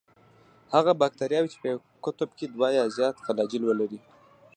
[0.73, 3.99] هغه باکتریاوې چې په یو قطب کې دوه یا زیات فلاجیل ولري.